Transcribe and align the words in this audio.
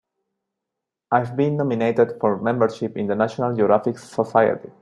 I've 1.11 1.35
been 1.37 1.57
nominated 1.57 2.17
for 2.19 2.41
membership 2.41 2.97
in 2.97 3.05
the 3.05 3.13
National 3.13 3.55
Geographic 3.55 3.99
Society. 3.99 4.71